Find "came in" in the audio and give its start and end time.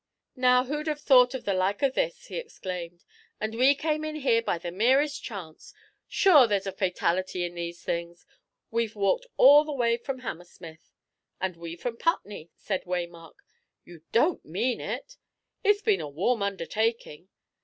3.75-4.15